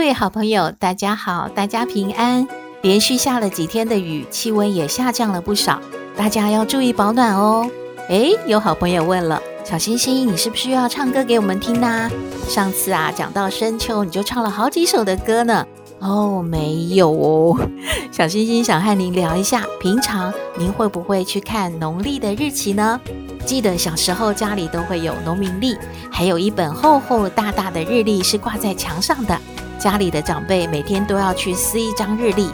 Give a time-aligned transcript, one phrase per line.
[0.00, 2.48] 各位好朋友，大家好，大家平安。
[2.80, 5.78] 连续下了几天的雨，气温也下降了不少，
[6.16, 7.68] 大家要注意保暖哦。
[8.08, 12.10] 诶，有好朋友问了，小星星，你是不是要唱歌给我们听呢？
[12.48, 15.66] 上次啊，讲到深秋，你就唱了好几首的歌呢。
[15.98, 17.68] 哦，没有哦。
[18.10, 22.98] 小星星想和您聊一下，平常您会不会去看农历的日期呢？
[23.44, 25.76] 记得小时候家里都会有农民历，
[26.10, 29.38] 还有一本厚厚大大的日历是挂在墙上的。
[29.80, 32.50] 家里的长辈每天都要去撕一张日历，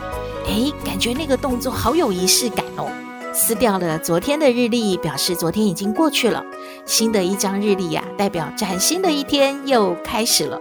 [0.47, 2.89] 诶，感觉那个动作好有仪式感哦。
[3.34, 6.42] 撕掉了昨天的日历，表示昨天已经过去了。
[6.84, 10.56] 新的一张日历呀，代表崭新的一天又开始了。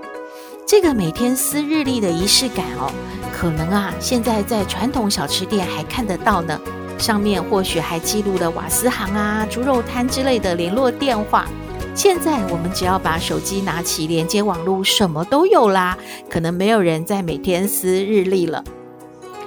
[0.67, 2.91] 这个每天撕日历的仪式感哦，
[3.31, 6.59] 可能啊，现在在传统小吃店还看得到呢。
[6.97, 11.47] 上面或许还记录了瓦斯行啊、猪肉摊之类的联络电话。
[11.95, 15.97] 现在我们只要把手机拿起，连接网络，什么都有啦。
[16.29, 18.61] 可能没有人在每天撕日历了。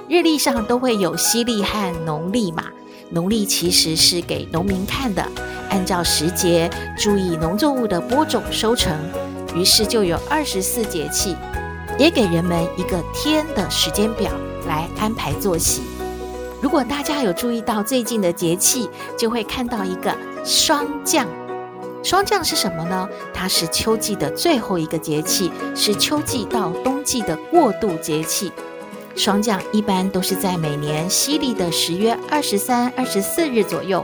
[0.07, 2.65] 日历上都会有西历和农历嘛。
[3.11, 5.23] 农历其实是给农民看的，
[5.69, 8.97] 按照时节注意农作物的播种收成。
[9.55, 11.35] 于是就有二十四节气，
[11.99, 14.31] 也给人们一个天的时间表
[14.67, 15.83] 来安排作息。
[16.61, 21.27] 如果大家有注意到最近的节气，就会看到一个霜降。
[22.01, 23.07] 霜降是什么呢？
[23.33, 28.51] 它是秋季的最后一个节气，是秋季到冬季的过渡节气。
[29.15, 34.03] 霜降一般都是在每年西历的十月二十三、二十四日左右，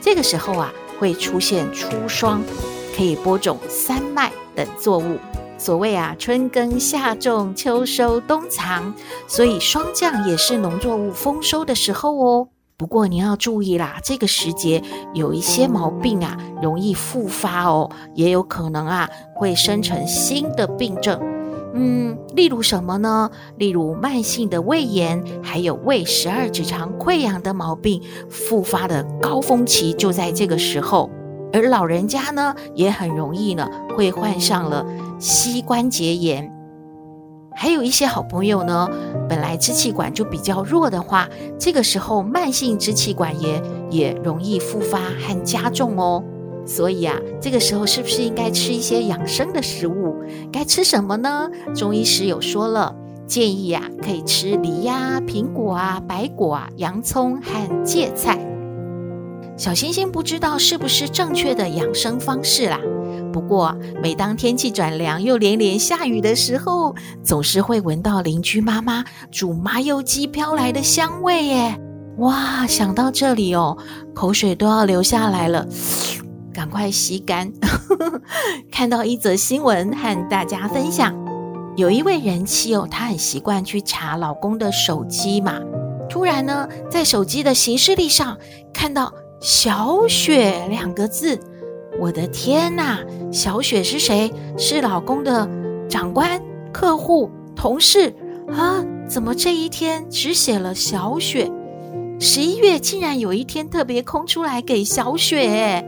[0.00, 2.42] 这个时候啊会出现初霜，
[2.96, 5.18] 可以播种三麦等作物。
[5.58, 8.94] 所谓啊，春耕、夏种、秋收、冬藏，
[9.26, 12.48] 所以霜降也是农作物丰收的时候哦。
[12.76, 14.82] 不过你要注意啦，这个时节
[15.14, 21.20] 有一些毛病啊，容易复发哦，也有可能啊会生成新的病症。
[21.72, 23.30] 嗯，例如什么呢？
[23.58, 31.08] 例如慢性的胃炎，还有胃十二指肠溃疡的毛病，复发的高峰期就在这个时候。
[31.52, 34.84] 而老人家呢，也很容易呢会患上了
[35.20, 36.52] 膝关节炎。
[37.54, 38.88] 还有一些好朋友呢，
[39.28, 41.28] 本来支气管就比较弱的话，
[41.58, 46.22] 这个时候慢性支气管炎也容易复发和加重哦。
[46.66, 50.16] 所以啊，这个时候是不是应该吃一些养生的食物？
[50.50, 51.48] 该吃什么呢？
[51.74, 52.94] 中医师有说了，
[53.26, 58.38] 建议啊可以吃梨呀、苹果啊、白果啊、洋葱和芥菜。
[59.56, 62.80] 小星星不知道是不是正确的养生方式啦。
[63.34, 71.76] 不过，每当天气转凉又连连下雨的时候，总是会闻到邻居妈妈煮麻油鸡飘来的香味耶！
[72.18, 73.76] 哇，想到这里哦，
[74.14, 75.66] 口水都要流下来了，
[76.52, 77.52] 赶快吸干。
[78.70, 81.12] 看到一则新闻和大家分享，
[81.76, 85.58] 有一位人妻哦，她很习惯去查老公的手机嘛。
[86.08, 88.38] 突然呢，在手机的行事历上
[88.72, 89.12] 看到。
[89.40, 91.38] 小雪两个字，
[92.00, 92.98] 我的天哪！
[93.32, 94.32] 小雪是谁？
[94.58, 95.48] 是老公的
[95.88, 96.40] 长官、
[96.72, 98.14] 客户、同事
[98.48, 98.84] 啊？
[99.08, 101.50] 怎么这一天只写了小雪？
[102.18, 105.84] 十一月竟然有一天特别空出来给小雪？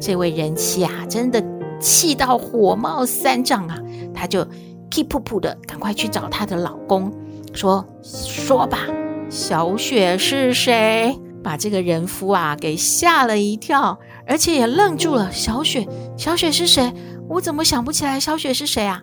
[0.00, 1.42] 这位人妻啊，真的
[1.80, 3.78] 气到火冒三丈啊！
[4.12, 4.44] 她就
[4.90, 7.12] 气噗噗的赶快去找她的老公，
[7.52, 8.78] 说：“说吧，
[9.30, 15.30] 小雪是谁？”把这个人夫啊给吓了一跳，而且也愣住了。
[15.30, 15.86] 小雪，
[16.16, 16.92] 小雪是谁？
[17.28, 19.00] 我怎么想不起来小雪是谁啊？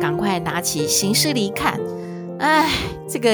[0.00, 1.80] 赶快拿起行事历看，
[2.38, 2.70] 哎，
[3.08, 3.30] 这个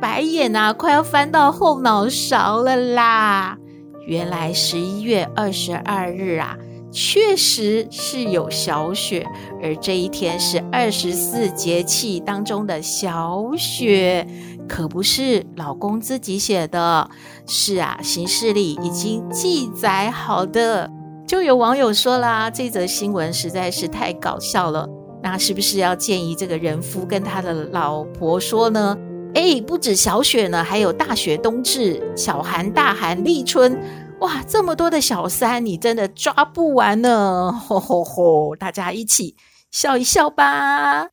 [0.00, 3.58] 白眼啊，快要翻到后脑勺了啦！
[4.06, 6.56] 原来十一月二十二日啊，
[6.90, 9.26] 确实是有小雪，
[9.62, 14.26] 而这一天是二十四节气当中的小雪。
[14.66, 17.10] 可不是老公自己写的，
[17.52, 20.88] 是啊，行事历已经记载好的。
[21.26, 24.88] 就有网友说啦，这则新闻实在是太搞笑了。
[25.20, 28.96] 那是不是要建议这个人夫跟他的老婆说呢？
[29.34, 33.76] 诶，不止小雪呢，还有大雪、冬至、小寒、大寒、立春，
[34.20, 37.50] 哇，这么多的小三，你真的抓不完呢！
[37.66, 39.34] 吼吼吼，大家一起
[39.72, 41.08] 笑一笑吧。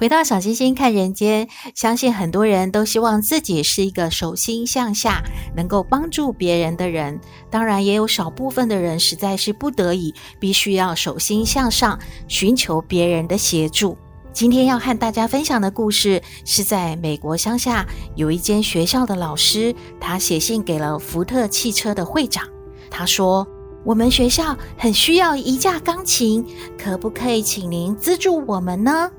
[0.00, 5.22] 回到小星星看人间，相信很多人都希望自己是一个手心向下，
[5.54, 7.20] 能够帮助别人的人。
[7.50, 11.98] 当然，也有少部分的人实在是不得已，必须要手心向上，
[12.28, 13.94] 寻求别人的协助。
[14.32, 22.48] 今天要和大家分享的故事，是在美国乡下有一间学校的老师，他写信给了福特汽车的会长，
[22.90, 23.46] 他说
[23.84, 26.42] ：“我们学校很需要一架钢琴，
[26.78, 29.10] 可不可以请您资助我们呢？”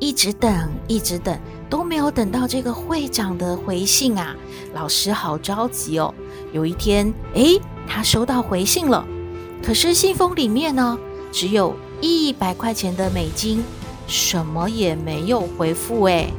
[0.00, 1.38] 一直等，一直等，
[1.68, 4.34] 都没有等到这个会长的回信啊！
[4.72, 6.12] 老师好着急哦。
[6.52, 9.06] 有一天，诶，他收到回信了，
[9.62, 10.98] 可是信封里面呢，
[11.30, 13.62] 只有一百块钱的美金，
[14.06, 16.02] 什么也没有回复。
[16.06, 16.32] 诶，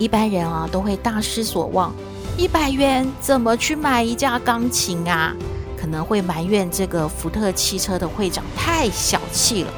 [0.00, 1.94] 一般人啊都会大失所望，
[2.36, 5.32] 一百元怎么去买一架钢琴啊？
[5.80, 9.72] 可能会埋怨这个福特汽车的会长太小气了。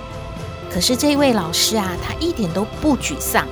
[0.73, 3.47] 可是这位老师啊，他一点都不沮丧。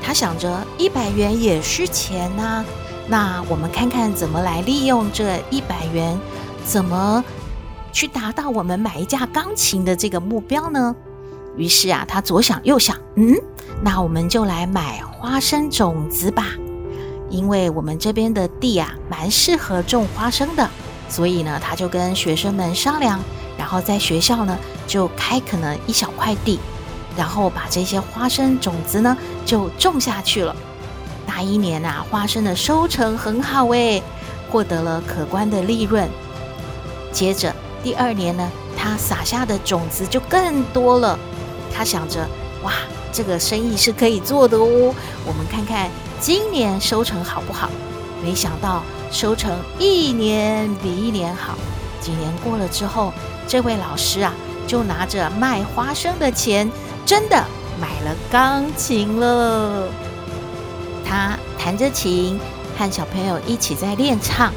[0.00, 2.64] 他想着一百元也是钱呐、
[3.08, 6.18] 那我们看看怎么来利用这一百元，
[6.64, 7.24] 怎么
[7.92, 10.94] 去达到我们买一架钢琴的这个目标呢？
[11.56, 13.34] 于是啊，他左想右想，嗯，
[13.82, 16.46] 那我们就来买花生种子吧，
[17.28, 20.68] 因为我们这边的地啊，蛮适合种花生的。
[21.08, 23.18] 所以呢，他就跟学生们商量。
[23.58, 24.56] 然后在学校呢，
[24.86, 26.58] 就开垦了一小块地，
[27.16, 29.14] 然后把这些花生种子呢
[29.44, 30.54] 就种下去了。
[31.26, 34.02] 那一年啊，花生的收成很好诶，
[34.48, 36.08] 获得了可观的利润。
[37.12, 41.18] 接着第二年呢，他撒下的种子就更多了。
[41.74, 42.26] 他想着，
[42.62, 42.72] 哇，
[43.12, 44.94] 这个生意是可以做的哦。
[45.26, 45.90] 我们看看
[46.20, 47.68] 今年收成好不好？
[48.22, 51.56] 没想到收成一年比一年好。
[52.00, 53.12] 几年过了之后，
[53.46, 54.32] 这位老师啊，
[54.66, 56.70] 就拿着卖花生的钱，
[57.04, 57.36] 真的
[57.80, 59.88] 买了钢琴了。
[61.04, 62.38] 他弹着琴，
[62.76, 64.52] 和小朋友一起在练唱。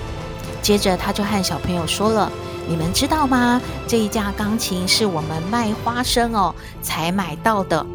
[0.61, 2.31] 接着，他就和小朋友说了
[2.67, 3.61] ：“你们知道吗？
[3.87, 7.85] 这一架钢琴是我们卖花生哦才买到的。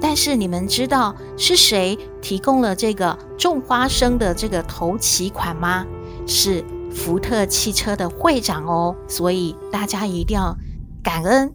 [0.00, 5.84] 但是你们知道是谁提供了这个种花生的这个头期款吗？
[6.26, 6.64] 是。”
[6.96, 10.56] 福特汽车的会长哦，所以大家一定要
[11.04, 11.52] 感恩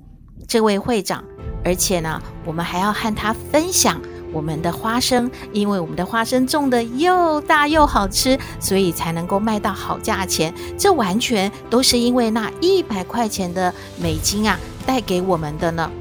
[0.48, 1.24] 这位会长，
[1.66, 4.00] 而且呢，我们还要和他分享
[4.32, 10.54] 我们的花生，因为我们的花生种的又大又好吃，所以才能够卖到好价钱。
[10.78, 15.92] 这完全都是因为那一百块钱的美金啊带给我们的呢，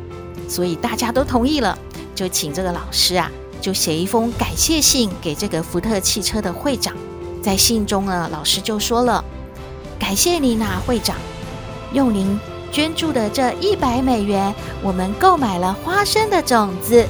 [0.48, 1.76] 所以大家都同意了，
[2.14, 6.94] 就请这个老师啊，就写一封感谢信给这个福特汽车的会长。
[7.42, 9.24] 在信中呢，老师就说了
[9.98, 11.16] ：“感谢您啊，会长，
[11.92, 12.38] 用您
[12.70, 17.06] 捐助的这一百美元，我们购买了花生的种子，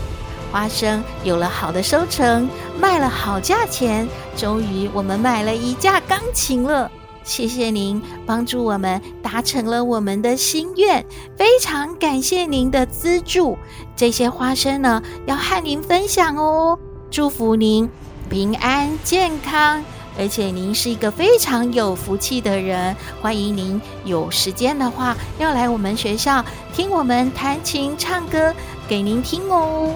[0.52, 2.48] 花生有了好的收成，
[2.80, 6.90] 卖了好价钱，终于我们买了一架钢琴了。
[7.22, 11.04] 谢谢您帮助我们达成了我们的心愿，
[11.36, 13.58] 非常感谢您的资助。
[13.94, 16.78] 这些花生呢，要和您分享哦，
[17.10, 17.88] 祝福您
[18.28, 19.84] 平安健康。”
[20.20, 26.44] 而且您是一个非常有福气的人，欢迎您有时间的话要来我们学校
[26.74, 28.54] 听我们弹琴唱歌
[28.86, 29.94] 给您听哦。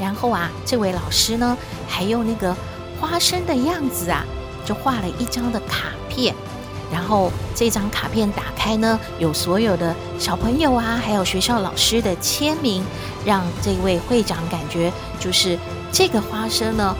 [0.00, 1.56] 然后啊，这位老师呢
[1.86, 2.52] 还用那个
[3.00, 4.24] 花生的样子啊，
[4.64, 6.34] 就画了一张的卡片。
[6.92, 12.82] 然后这张卡片打开呢，有所有的小朋友啊，还有学校老师的签名，
[13.24, 15.56] 让这位会长感觉就是
[15.92, 16.96] 这个花生呢。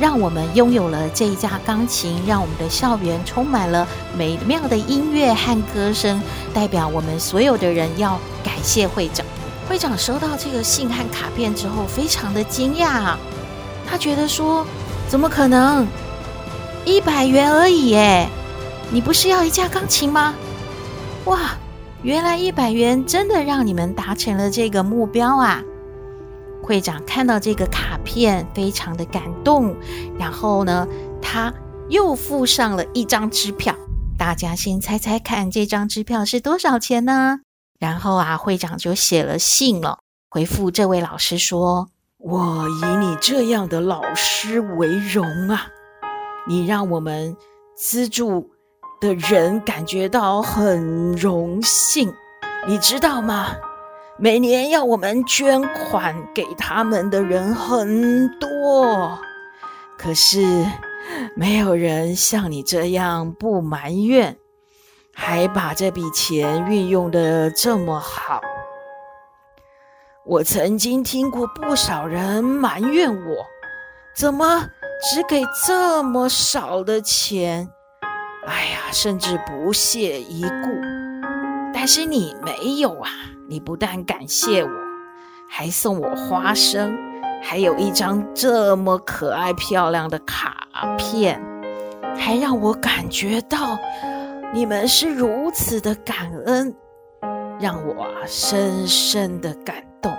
[0.00, 3.86] 让我们拥有了这一架钢琴，让我们的校园充满了
[4.16, 6.22] 美妙的音乐和歌声，
[6.54, 9.26] 代表我们所有的人要感谢会长。
[9.68, 13.16] 会长收到这个信和卡片之后，非常的惊讶，
[13.86, 14.64] 他觉得说
[15.08, 15.86] ：“怎么可能？
[16.84, 18.28] 一百元而已耶！
[18.90, 20.32] 你不是要一架钢琴吗？
[21.24, 21.38] 哇，
[22.02, 25.62] 原来一百元真的让你们达成了这个目标啊！”
[26.68, 29.74] 会长看到这个卡片，非常的感动。
[30.18, 30.86] 然后呢，
[31.22, 31.50] 他
[31.88, 33.74] 又附上了一张支票。
[34.18, 37.40] 大家先猜猜看，这张支票是多少钱呢？
[37.80, 41.88] 然后啊，会长就写了信了，回复这位老师说
[42.20, 45.68] ：“我以你这样的老师为荣啊！
[46.46, 47.34] 你让我们
[47.74, 48.50] 资助
[49.00, 52.12] 的人感觉到很荣幸，
[52.66, 53.52] 你知道吗？”
[54.20, 59.16] 每年要我们捐款给他们的人很多，
[59.96, 60.66] 可是
[61.36, 64.36] 没有人像你这样不埋怨，
[65.14, 68.40] 还把这笔钱运用得这么好。
[70.26, 73.46] 我曾经听过不少人埋怨我，
[74.16, 74.68] 怎么
[75.00, 77.70] 只给这么少的钱？
[78.48, 80.68] 哎呀，甚至不屑一顾。
[81.72, 83.10] 但是你没有啊！
[83.50, 84.70] 你不但感谢我，
[85.48, 86.94] 还送我花生，
[87.42, 91.40] 还有一张这么可爱漂亮的卡片，
[92.14, 93.78] 还让我感觉到
[94.52, 96.76] 你们是如此的感恩，
[97.58, 100.12] 让我深深的感动。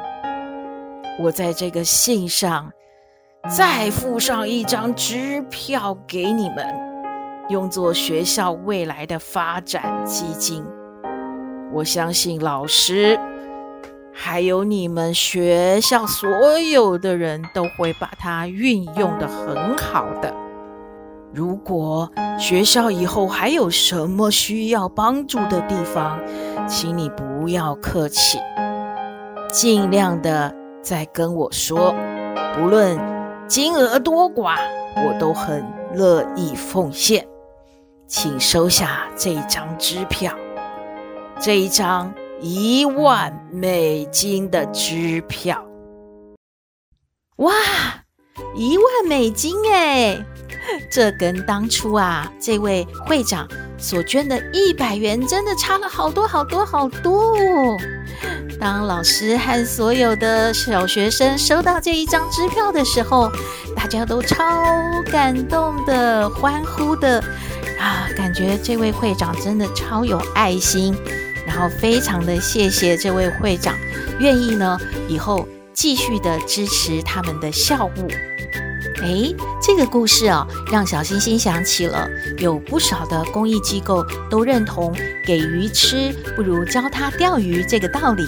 [1.19, 2.71] 我在这个信上
[3.47, 6.65] 再附上一张支票给你们，
[7.49, 10.65] 用作学校未来的发展基金。
[11.71, 13.19] 我相信老师，
[14.13, 20.33] 还有你们学校所有的人都会把它运用得很好的。
[21.31, 26.19] 如果学校以后还有什么需要帮助的地方，
[26.67, 28.39] 请你不要客气，
[29.51, 30.55] 尽量的。
[30.81, 31.93] 再跟我说，
[32.55, 32.97] 不论
[33.47, 34.55] 金额多寡，
[34.95, 37.27] 我都很乐意奉献。
[38.07, 40.33] 请收下这张支票，
[41.41, 45.65] 这一张一万美金的支票。
[47.37, 47.53] 哇，
[48.55, 50.21] 一万美金哎！
[50.91, 57.37] 这跟当初啊这位会长所捐的一百元真的差了好多好多好多。
[58.59, 63.31] 当老师和所有的小学生收到这一张支票的时候，
[63.73, 64.45] 大家都超
[65.09, 67.23] 感动的，欢呼的
[67.79, 68.09] 啊！
[68.17, 70.93] 感觉这位会长真的超有爱心，
[71.49, 73.75] 然后非常的谢谢这位会长，
[74.19, 78.07] 愿意呢以后继续的支持他们的校务。
[79.01, 84.93] 诶，这个故事啊，让小星星想起了有不少的公益机构都认同
[85.25, 88.27] 给鱼吃不如教他钓鱼这个道理，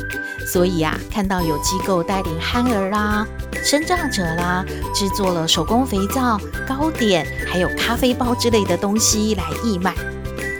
[0.51, 3.27] 所以啊，看到有机构带领憨儿啦、
[3.63, 9.93] 身障者啦，制作了手工肥皂、糕点，还有咖啡包之类的东西来义卖，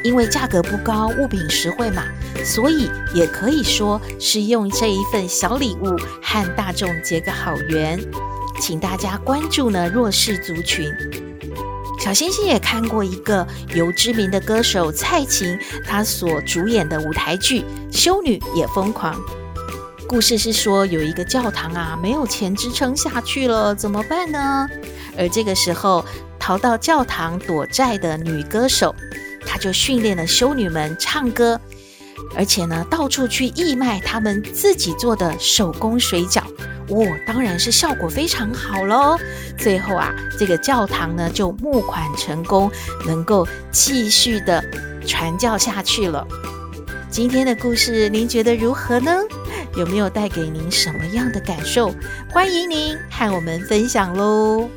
[0.04, 2.04] 因为价格不高，物品实惠嘛，
[2.44, 8.00] 所以也可以说是用这一份小礼物和大众结个好缘。
[8.60, 10.92] 请大家关注呢弱势族群。
[12.00, 19.16] 小星星也看过一个由知名的歌手蔡琴她所主演的舞台剧《修女也疯狂》。
[20.08, 24.68] 故事是说有一个教堂啊没有钱支撑下去了，怎么办呢？
[25.18, 26.04] 而这个时候
[26.40, 28.94] 逃到教堂躲债的女歌手，
[29.52, 31.60] 他就训练了修女们唱歌，
[32.34, 36.42] 而且呢到处去义卖他们自己做的手工水饺。
[36.88, 39.18] 哦，当然是效果非常好喽！
[39.58, 42.72] 最后啊，这个教堂呢就募款成功，
[43.06, 44.64] 能够继续的
[45.06, 46.26] 传教下去了。
[47.10, 49.12] 今天的故事您觉得如何呢？
[49.76, 51.94] 有没有带给您什么样的感受？
[52.30, 54.70] 欢迎您和我们分享喽！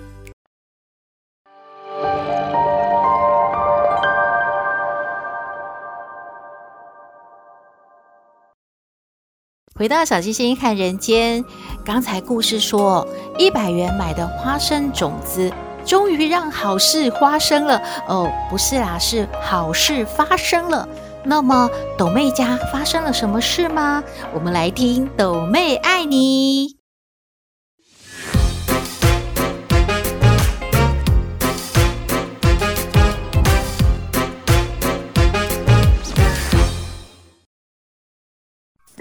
[9.77, 11.45] 回到小星星看人间，
[11.85, 13.05] 刚才故事说，
[13.37, 15.53] 一百元买的花生种子，
[15.85, 17.83] 终于让好事发生了。
[18.07, 20.89] 哦，不是啦，是好事发生了。
[21.25, 24.05] 那么，斗妹家发生了什么事吗？
[24.33, 26.84] 我们来听斗妹爱你。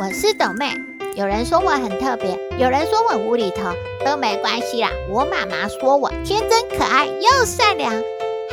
[0.04, 0.78] 我是豆妹，
[1.16, 3.72] 有人说我很特别，有人说我无厘头，
[4.06, 4.90] 都没关系啦。
[5.10, 7.90] 我妈妈说我天真可爱又善良，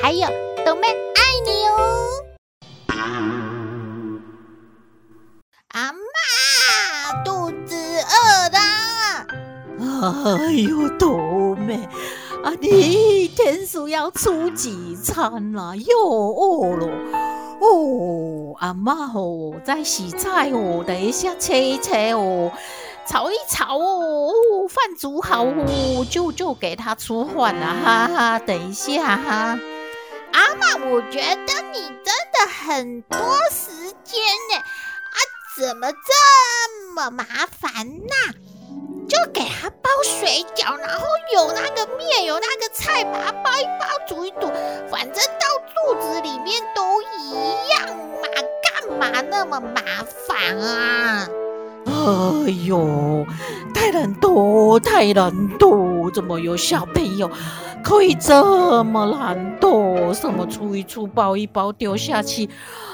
[0.01, 0.29] 还有
[0.65, 2.07] 豆妹爱你哦。
[5.73, 9.27] 阿妈，肚子饿啦！
[10.39, 11.81] 哎呦，豆妹，
[12.45, 12.69] 啊，你
[13.25, 15.75] 一天是要出几餐啦？
[15.75, 16.87] 又饿了。
[17.61, 22.51] 哦，阿妈哦，在洗菜哦，等一下切一切哦，
[23.07, 28.39] 炒一炒哦，哦饭煮好哦，就就给他出饭了哈哈。
[28.39, 29.59] 等一下哈，
[30.33, 33.19] 阿妈，我觉得你真的很多
[33.51, 35.17] 时间呢，啊，
[35.59, 38.35] 怎么这么麻烦呐？
[39.09, 43.90] 就给他包水饺，然后有那个面，有那个菜，把它包一包，
[49.51, 49.83] 么麻
[50.29, 51.29] 烦啊？
[51.87, 53.27] 哎呦，
[53.75, 56.11] 太懒惰，太懒惰！
[56.13, 57.29] 怎么有小朋友
[57.83, 60.13] 可以这么懒惰？
[60.15, 62.49] 什么出一出，包一包，丢下去？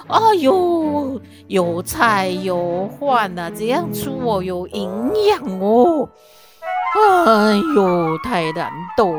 [0.09, 6.09] 哎呦，有菜有饭呐、啊，这样出哦，有营养哦。
[6.97, 9.15] 哎呦，太懒惰！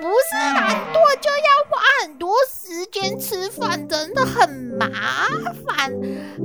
[0.00, 4.88] 不是懒惰，就要花很多时间吃饭，真的很麻
[5.66, 5.92] 烦。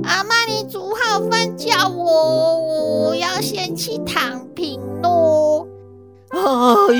[0.04, 5.66] 阿嬷，你煮好饭叫我，我要先去躺平喽。
[6.28, 6.38] 哎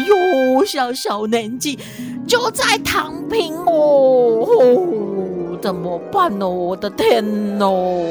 [0.08, 1.78] 呦，小小年纪
[2.26, 6.48] 就在躺平哦，哦，怎么办哦？
[6.48, 7.22] 我的天
[7.60, 8.02] 哦！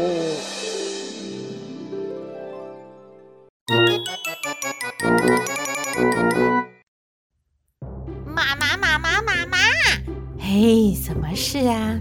[11.16, 11.98] 什么事啊？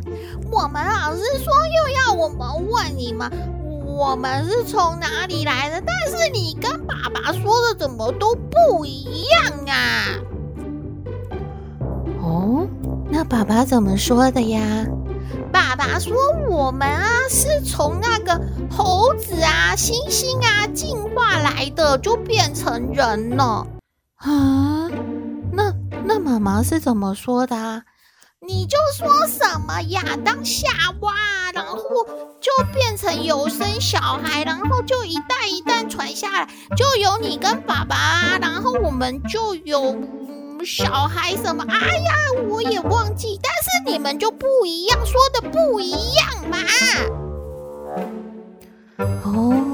[0.50, 3.30] 我们老师说又要我们问你们。
[3.86, 5.80] 我们是从哪里来的？
[5.86, 10.18] 但是你跟爸爸说的怎么都不一样啊？
[12.20, 12.66] 哦，
[13.08, 14.84] 那爸爸怎么说的呀？
[15.52, 16.12] 爸爸说
[16.50, 23.64] 我们啊是从那个猴子啊、猩猩啊进化来的，就变成人了。
[24.16, 24.90] 啊？
[25.52, 25.72] 那
[26.04, 27.84] 那妈妈是怎么说的啊？
[28.46, 30.68] 你就说什么亚当夏
[31.00, 31.14] 娃，
[31.54, 31.80] 然后
[32.40, 39.96] 就变成有生小孩，然后就一代一代传下来，就有你跟爸爸，然后我们就有
[40.64, 41.64] 小孩什么？
[41.68, 42.14] 哎呀，
[42.48, 46.58] 我也忘记，但是你们就不一样，说的不一样嘛。
[49.24, 49.73] 哦，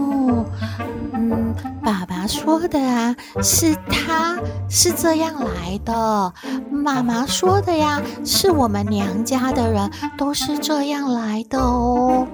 [1.12, 4.38] 嗯，爸爸说的啊，是他
[4.69, 6.33] 是这样来的。
[6.71, 12.26] 妈妈说的呀，是我们娘家的人都是这样来的哦。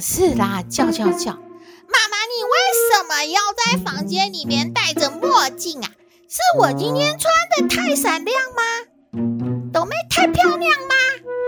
[0.00, 0.62] 什么事啦？
[0.70, 1.32] 叫叫叫！
[1.32, 2.52] 妈妈，你为
[2.88, 5.90] 什么要在房间里面戴着墨镜啊？
[6.28, 8.62] 是我今天穿的太闪亮吗？
[9.72, 10.94] 豆妹太漂亮吗？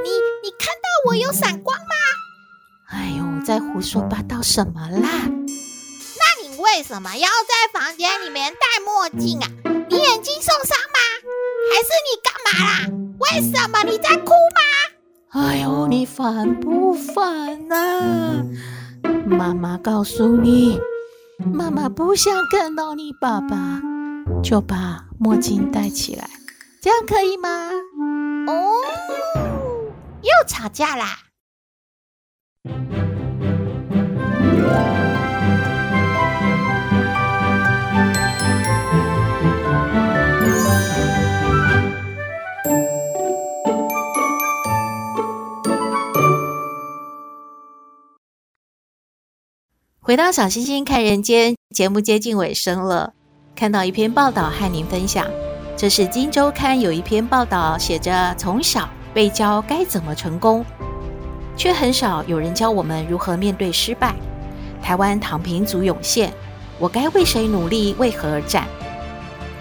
[0.03, 0.11] 你
[0.43, 1.95] 你看到我有闪光吗？
[2.89, 5.09] 哎呦，在胡说八道什么啦？
[6.19, 9.47] 那你为什么要在房间里面戴墨镜啊？
[9.89, 10.99] 你眼睛受伤吗？
[11.73, 12.91] 还是你干嘛啦？
[13.21, 14.80] 为什么你在哭吗？
[15.33, 18.45] 哎呦，你烦不烦啊？
[19.27, 20.77] 妈妈告诉你，
[21.38, 23.81] 妈妈不想看到你爸爸，
[24.43, 26.29] 就把墨镜戴起来，
[26.83, 27.71] 这样可以吗？
[28.49, 28.73] 哦，
[30.23, 31.07] 又吵架啦！
[50.03, 53.13] 回到小星星看人间节目接近尾声了，
[53.55, 55.27] 看到一篇报道和您分享。
[55.77, 60.65] 这是《今周刊》有一篇报道，写着从小被教该怎么成功，
[61.55, 64.15] 却很少有人教我们如何面对失败。
[64.83, 66.33] 台湾躺平族涌现，
[66.79, 67.95] 我该为谁努力？
[67.99, 68.67] 为何而战？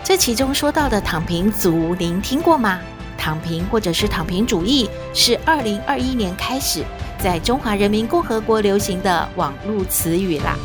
[0.06, 2.80] 这其中说到的躺平族，您听过吗？
[3.18, 6.86] 躺平或者是躺平主义，是二零二一年开始。
[7.22, 10.56] 在中华人民共和国流行的网络词语啦，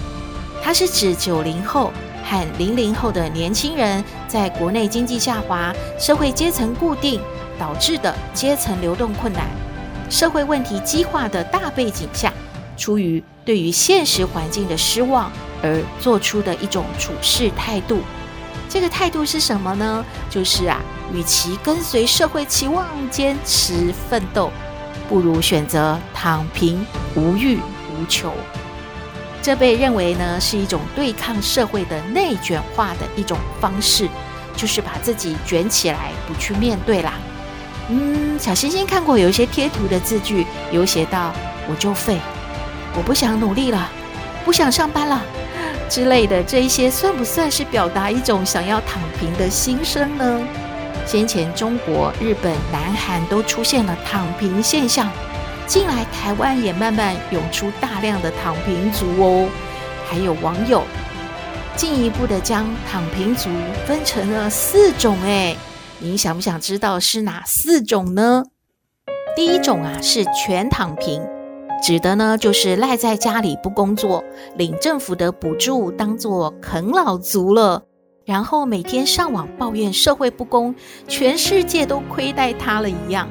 [0.63, 1.93] 它是指九零后
[2.25, 7.21] 和零零后的年轻人在国内经济下滑、社会阶层固定
[7.59, 9.49] 导致的阶层流动困难、
[10.09, 12.33] 社会问题激化的大背景下，
[12.77, 17.99] 出于对于现实环境的失望而做出的一种处事态度。
[18.69, 20.05] 这个态度是什么呢？
[20.31, 20.81] 就是啊，
[21.13, 24.51] 与其跟随社会期望坚持奋斗。
[25.09, 28.33] 不如选择躺平、无欲无求，
[29.43, 34.09] 这被认为呢是一种对抗社会的内卷化的一种方式，
[34.57, 37.15] 就是把自己卷起来，不去面对啦。
[37.91, 41.33] 嗯，小星星看过有一些贴图的字句，有写到
[41.69, 42.19] “我就废
[42.97, 43.91] ”，“我不想努力了
[44.43, 45.23] ”，“不想上班了”
[45.91, 50.41] 之类的，这一些算不算是表达一种想要躺平的心声呢？
[51.07, 55.11] 先前中国、日本、南韩都出现了躺平现象，
[55.67, 59.49] 近来台湾也慢慢涌出大量的躺平族哦。
[60.07, 60.83] 还有网友
[61.77, 63.49] 进一步的将躺平族
[63.87, 65.57] 分成了四种，诶，
[65.99, 68.45] 您想不想知道是哪四种呢？
[69.37, 71.21] 第一种啊是全躺平，
[71.83, 74.23] 指的呢就是赖在家里不工作，
[74.57, 77.83] 领政府的补助，当做啃老族了，
[78.25, 80.75] 然后每天上网抱怨社会不公，
[81.07, 83.29] 全世界都亏待他了一样。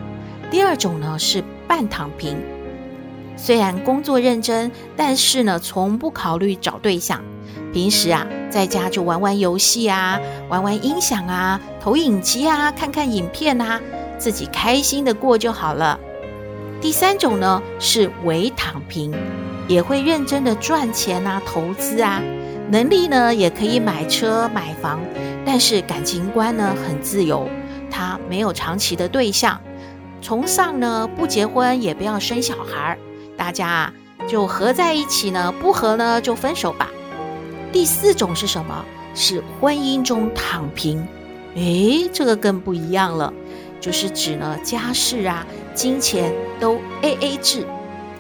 [0.52, 2.38] 第二种呢是半躺平，
[3.36, 7.24] 虽然工作认真，但是呢从不考虑找对象。
[7.74, 13.82] 平时啊，在家就玩玩游戏啊，玩玩音响啊，投影机啊，看看影片啊，
[14.20, 16.00] 自己开心的过就好了。
[16.80, 19.12] 第三种呢是伪躺平，
[19.68, 22.22] 也会认真的赚钱啊，投资啊，
[22.74, 25.00] 能力呢也可以买车买房，
[25.46, 27.48] 但是感情观呢很自由，
[27.92, 29.62] 他没有长期的对象，
[30.24, 32.98] 崇尚呢不结婚也不要生小孩，
[33.38, 33.94] 大家啊
[34.28, 36.90] 就合在一起呢，不合呢就分手吧。
[37.72, 38.84] 第四种是什么？
[39.14, 41.08] 是婚姻中躺平。
[41.54, 43.32] 诶，这个更不一样了，
[43.80, 47.68] 就是指呢家事啊、金钱都 AA 制，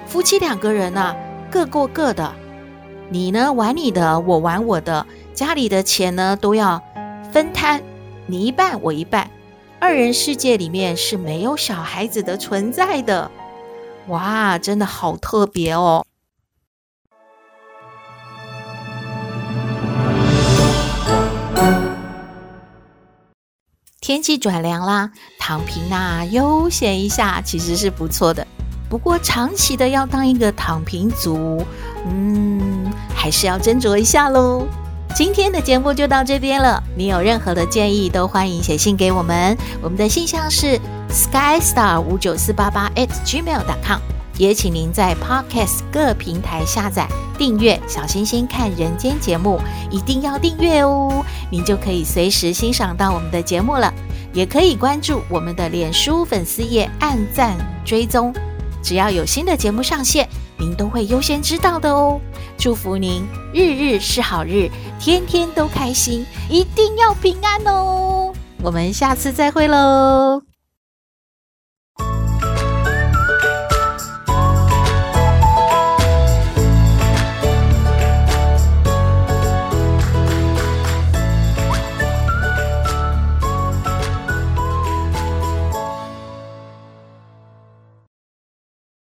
[0.05, 1.15] 夫妻两个人呢、
[1.49, 2.31] 各过各的，
[3.13, 6.81] 你呢玩你的，我玩我的，家里的钱呢都要
[7.31, 7.83] 分摊，
[8.25, 9.29] 你一半我一半，
[9.79, 13.29] 二人世界里面是没有小孩子的存在的。
[14.07, 16.03] 哇，真的好特别哦。
[24.01, 28.47] 天气转凉啦，躺平啊，悠闲一下其实是不错的。
[28.89, 31.63] 不过长期的要当一个躺平族，
[32.05, 32.82] 嗯，
[33.15, 34.67] 还是要斟酌一下喽。
[35.15, 40.79] 今天的节目就到这边了，你有任何的建议都欢迎写信给我们，我们的信箱是
[41.09, 43.99] skystar 五九四八八 at gmail.com。
[44.39, 49.59] 也请您在 Podcast 各平台下载订阅“小星星看人间”节目，
[49.91, 53.93] 一定要订阅哦，您就可以随时欣赏到我们的节目了。
[54.33, 58.33] 也可以关注我们的脸书粉丝页，按赞追踪，
[58.81, 60.27] 只要有新的节目上线，
[60.63, 62.21] 您都会优先知道的哦。
[62.57, 68.33] 祝福您日日是好日，天天都开心，一定要平安哦。
[68.61, 70.52] 我们下次再会喽。